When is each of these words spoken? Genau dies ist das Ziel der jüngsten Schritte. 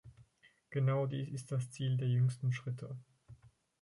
Genau 0.71 1.05
dies 1.05 1.29
ist 1.29 1.51
das 1.51 1.69
Ziel 1.69 1.95
der 1.95 2.07
jüngsten 2.07 2.51
Schritte. 2.51 2.97